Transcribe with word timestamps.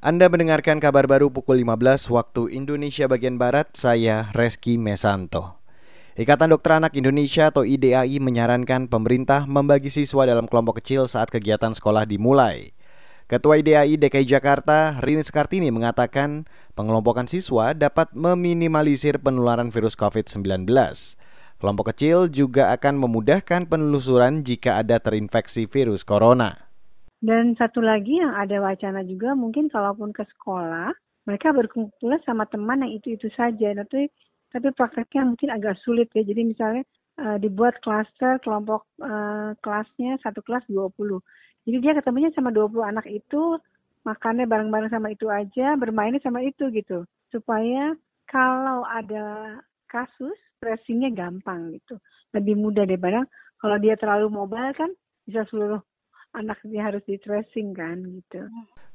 Anda 0.00 0.32
mendengarkan 0.32 0.80
kabar 0.80 1.04
baru 1.04 1.28
pukul 1.28 1.60
15 1.60 2.08
waktu 2.08 2.56
Indonesia 2.56 3.04
bagian 3.04 3.36
Barat, 3.36 3.76
saya 3.76 4.32
Reski 4.32 4.80
Mesanto. 4.80 5.60
Ikatan 6.16 6.56
Dokter 6.56 6.80
Anak 6.80 6.96
Indonesia 6.96 7.52
atau 7.52 7.68
IDAI 7.68 8.16
menyarankan 8.16 8.88
pemerintah 8.88 9.44
membagi 9.44 9.92
siswa 9.92 10.24
dalam 10.24 10.48
kelompok 10.48 10.80
kecil 10.80 11.04
saat 11.04 11.28
kegiatan 11.28 11.76
sekolah 11.76 12.08
dimulai. 12.08 12.72
Ketua 13.28 13.60
IDAI 13.60 14.00
DKI 14.00 14.24
Jakarta, 14.24 14.96
Rini 15.04 15.20
Sekartini 15.20 15.68
mengatakan 15.68 16.48
pengelompokan 16.72 17.28
siswa 17.28 17.76
dapat 17.76 18.08
meminimalisir 18.16 19.20
penularan 19.20 19.68
virus 19.68 20.00
COVID-19. 20.00 20.64
Kelompok 21.60 21.92
kecil 21.92 22.32
juga 22.32 22.72
akan 22.72 23.04
memudahkan 23.04 23.68
penelusuran 23.68 24.48
jika 24.48 24.80
ada 24.80 24.96
terinfeksi 24.96 25.68
virus 25.68 26.08
corona. 26.08 26.69
Dan 27.20 27.52
satu 27.60 27.84
lagi 27.84 28.16
yang 28.16 28.32
ada 28.32 28.64
wacana 28.64 29.04
juga 29.04 29.36
mungkin 29.36 29.68
kalaupun 29.68 30.08
ke 30.16 30.24
sekolah, 30.24 30.88
mereka 31.28 31.52
berkumpul 31.52 32.16
sama 32.24 32.48
teman 32.48 32.80
yang 32.80 32.96
itu-itu 32.96 33.28
saja. 33.36 33.76
Tapi, 33.76 34.08
tapi 34.48 34.68
prakteknya 34.72 35.28
mungkin 35.28 35.52
agak 35.52 35.76
sulit 35.84 36.08
ya. 36.16 36.24
Jadi 36.24 36.42
misalnya 36.48 36.82
uh, 37.20 37.36
dibuat 37.36 37.76
klaster 37.84 38.40
kelompok 38.40 38.88
uh, 39.04 39.52
kelasnya 39.60 40.16
satu 40.24 40.40
kelas 40.40 40.64
20. 40.72 40.96
Jadi 41.68 41.76
dia 41.84 41.92
ketemunya 41.92 42.32
sama 42.32 42.48
20 42.48 42.80
anak 42.80 43.06
itu, 43.12 43.60
makannya 44.08 44.48
bareng-bareng 44.48 44.88
sama 44.88 45.12
itu 45.12 45.28
aja, 45.28 45.76
bermainnya 45.76 46.24
sama 46.24 46.40
itu 46.40 46.72
gitu. 46.72 47.04
Supaya 47.28 47.92
kalau 48.24 48.80
ada 48.88 49.60
kasus, 49.92 50.36
tracingnya 50.56 51.12
gampang 51.12 51.76
gitu. 51.76 52.00
Lebih 52.32 52.56
mudah 52.56 52.88
daripada 52.88 53.28
kalau 53.60 53.76
dia 53.76 53.96
terlalu 54.00 54.32
mobile 54.32 54.72
kan 54.72 54.88
bisa 55.28 55.44
seluruh 55.52 55.84
anaknya 56.30 56.80
harus 56.86 57.02
di 57.06 57.18
tracing 57.18 57.74
kan 57.74 57.98
gitu. 58.00 58.42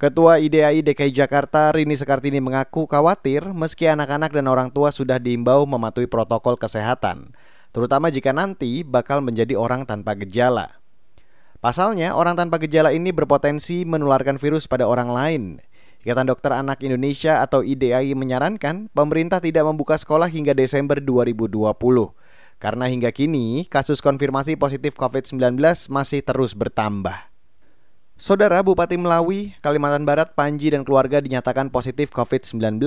Ketua 0.00 0.40
IDAI 0.40 0.80
DKI 0.80 1.12
Jakarta 1.12 1.70
Rini 1.70 1.92
Sekartini 1.92 2.40
mengaku 2.40 2.88
khawatir 2.88 3.44
meski 3.52 3.84
anak-anak 3.84 4.32
dan 4.32 4.48
orang 4.48 4.68
tua 4.72 4.88
sudah 4.88 5.20
diimbau 5.20 5.68
mematuhi 5.68 6.08
protokol 6.08 6.56
kesehatan, 6.56 7.36
terutama 7.70 8.08
jika 8.08 8.32
nanti 8.32 8.80
bakal 8.80 9.20
menjadi 9.20 9.54
orang 9.60 9.84
tanpa 9.84 10.16
gejala. 10.16 10.80
Pasalnya, 11.60 12.16
orang 12.16 12.40
tanpa 12.40 12.56
gejala 12.56 12.96
ini 12.96 13.12
berpotensi 13.12 13.84
menularkan 13.84 14.40
virus 14.40 14.64
pada 14.64 14.88
orang 14.88 15.12
lain. 15.12 15.42
Ikatan 16.00 16.32
Dokter 16.32 16.56
Anak 16.56 16.80
Indonesia 16.80 17.44
atau 17.44 17.60
IDAI 17.60 18.16
menyarankan 18.16 18.88
pemerintah 18.96 19.44
tidak 19.44 19.68
membuka 19.68 20.00
sekolah 20.00 20.32
hingga 20.32 20.56
Desember 20.56 20.96
2020 20.96 21.76
karena 22.60 22.86
hingga 22.92 23.08
kini 23.10 23.64
kasus 23.66 24.04
konfirmasi 24.04 24.54
positif 24.60 24.94
COVID-19 24.94 25.56
masih 25.88 26.20
terus 26.20 26.52
bertambah. 26.52 27.32
Saudara 28.20 28.60
Bupati 28.60 29.00
Melawi, 29.00 29.56
Kalimantan 29.64 30.04
Barat, 30.04 30.36
Panji 30.36 30.68
dan 30.68 30.84
keluarga 30.84 31.24
dinyatakan 31.24 31.72
positif 31.72 32.12
COVID-19. 32.12 32.84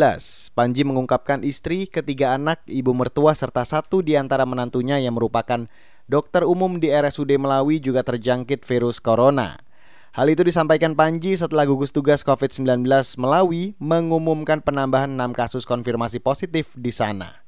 Panji 0.54 0.86
mengungkapkan 0.86 1.42
istri, 1.42 1.90
ketiga 1.90 2.38
anak, 2.38 2.62
ibu 2.70 2.94
mertua 2.94 3.34
serta 3.34 3.66
satu 3.66 4.06
di 4.06 4.14
antara 4.14 4.46
menantunya 4.46 5.02
yang 5.02 5.18
merupakan 5.18 5.66
dokter 6.06 6.46
umum 6.46 6.78
di 6.78 6.94
RSUD 6.94 7.34
Melawi 7.42 7.82
juga 7.82 8.06
terjangkit 8.06 8.62
virus 8.62 9.02
corona. 9.02 9.58
Hal 10.14 10.30
itu 10.30 10.46
disampaikan 10.46 10.94
Panji 10.94 11.34
setelah 11.34 11.66
gugus 11.66 11.90
tugas 11.90 12.22
COVID-19 12.22 12.86
Melawi 13.18 13.74
mengumumkan 13.82 14.62
penambahan 14.62 15.10
6 15.18 15.34
kasus 15.34 15.66
konfirmasi 15.66 16.22
positif 16.22 16.70
di 16.78 16.94
sana. 16.94 17.42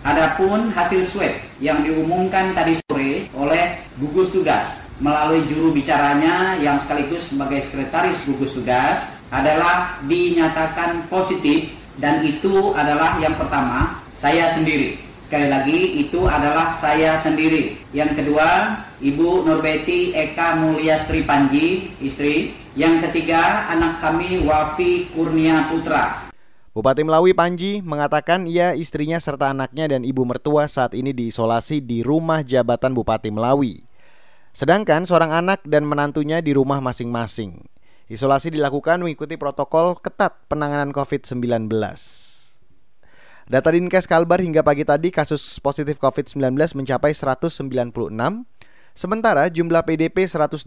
Adapun 0.00 0.72
hasil 0.72 1.04
swab 1.04 1.49
yang 1.60 1.84
diumumkan 1.84 2.56
tadi 2.56 2.80
sore 2.88 3.28
oleh 3.36 3.84
gugus 4.00 4.32
tugas 4.32 4.88
melalui 5.00 5.44
juru 5.48 5.72
bicaranya 5.72 6.56
yang 6.60 6.76
sekaligus 6.76 7.32
sebagai 7.32 7.60
sekretaris 7.64 8.24
gugus 8.28 8.52
tugas 8.52 9.04
adalah 9.32 10.00
dinyatakan 10.04 11.08
positif 11.08 11.72
dan 12.00 12.24
itu 12.24 12.72
adalah 12.76 13.16
yang 13.20 13.36
pertama 13.36 14.00
saya 14.16 14.52
sendiri. 14.52 15.00
Sekali 15.30 15.46
lagi 15.46 15.80
itu 16.02 16.26
adalah 16.26 16.74
saya 16.74 17.14
sendiri. 17.14 17.78
Yang 17.94 18.18
kedua, 18.18 18.82
Ibu 18.98 19.46
Nurbeti 19.46 20.10
Eka 20.10 20.58
Mulyastri 20.58 21.22
Panji, 21.22 21.94
istri. 22.02 22.58
Yang 22.74 23.06
ketiga, 23.08 23.70
anak 23.70 24.02
kami 24.02 24.42
Wafi 24.42 25.06
Kurnia 25.14 25.70
Putra, 25.70 26.29
Bupati 26.70 27.02
Melawi 27.02 27.34
Panji 27.34 27.82
mengatakan 27.82 28.46
ia, 28.46 28.78
istrinya 28.78 29.18
serta 29.18 29.50
anaknya 29.50 29.90
dan 29.90 30.06
ibu 30.06 30.22
mertua 30.22 30.70
saat 30.70 30.94
ini 30.94 31.10
diisolasi 31.10 31.82
di 31.82 32.06
rumah 32.06 32.46
jabatan 32.46 32.94
Bupati 32.94 33.34
Melawi. 33.34 33.82
Sedangkan 34.54 35.02
seorang 35.02 35.34
anak 35.34 35.66
dan 35.66 35.82
menantunya 35.82 36.38
di 36.38 36.54
rumah 36.54 36.78
masing-masing. 36.78 37.58
Isolasi 38.06 38.54
dilakukan 38.54 39.02
mengikuti 39.02 39.34
protokol 39.34 39.98
ketat 39.98 40.46
penanganan 40.46 40.94
COVID-19. 40.94 41.66
Data 43.50 43.68
Dinkes 43.74 44.06
Kalbar 44.06 44.38
hingga 44.38 44.62
pagi 44.62 44.86
tadi 44.86 45.10
kasus 45.10 45.58
positif 45.58 45.98
COVID-19 45.98 46.54
mencapai 46.54 47.10
196, 47.10 47.66
sementara 48.92 49.46
jumlah 49.50 49.82
PDP 49.86 50.26
102, 50.26 50.64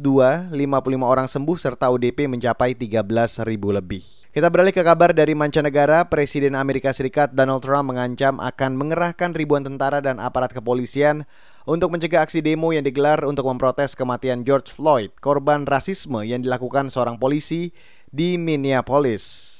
55 0.51 0.55
orang 1.01 1.27
sembuh 1.29 1.57
serta 1.57 1.89
ODP 1.89 2.27
mencapai 2.27 2.75
13.000 2.75 3.45
lebih. 3.53 4.03
Kita 4.33 4.49
beralih 4.49 4.73
ke 4.73 4.81
kabar 4.81 5.13
dari 5.13 5.37
mancanegara, 5.37 6.09
Presiden 6.09 6.57
Amerika 6.57 6.89
Serikat 6.89 7.37
Donald 7.37 7.61
Trump 7.61 7.93
mengancam 7.93 8.41
akan 8.41 8.73
mengerahkan 8.73 9.37
ribuan 9.37 9.61
tentara 9.61 10.01
dan 10.01 10.17
aparat 10.17 10.49
kepolisian 10.49 11.29
untuk 11.69 11.93
mencegah 11.93 12.25
aksi 12.25 12.41
demo 12.41 12.73
yang 12.73 12.81
digelar 12.81 13.21
untuk 13.29 13.45
memprotes 13.45 13.93
kematian 13.93 14.41
George 14.41 14.73
Floyd, 14.73 15.13
korban 15.21 15.69
rasisme 15.69 16.25
yang 16.25 16.41
dilakukan 16.41 16.89
seorang 16.89 17.21
polisi 17.21 17.77
di 18.09 18.41
Minneapolis. 18.41 19.53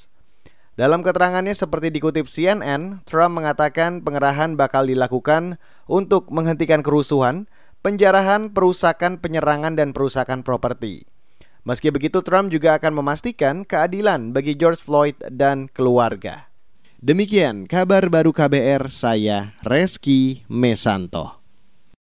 Dalam 0.74 1.06
keterangannya 1.06 1.54
seperti 1.54 1.94
dikutip 1.94 2.26
CNN, 2.26 3.06
Trump 3.06 3.38
mengatakan 3.38 4.02
pengerahan 4.02 4.58
bakal 4.58 4.90
dilakukan 4.90 5.62
untuk 5.86 6.34
menghentikan 6.34 6.82
kerusuhan, 6.82 7.46
penjarahan, 7.84 8.48
perusakan, 8.48 9.20
penyerangan, 9.20 9.76
dan 9.76 9.92
perusakan 9.92 10.40
properti. 10.40 11.04
Meski 11.68 11.92
begitu, 11.92 12.24
Trump 12.24 12.48
juga 12.48 12.80
akan 12.80 13.04
memastikan 13.04 13.68
keadilan 13.68 14.32
bagi 14.32 14.56
George 14.56 14.80
Floyd 14.80 15.20
dan 15.28 15.68
keluarga. 15.68 16.48
Demikian 17.04 17.68
kabar 17.68 18.08
baru 18.08 18.32
KBR, 18.32 18.88
saya 18.88 19.52
Reski 19.60 20.48
Mesanto. 20.48 21.43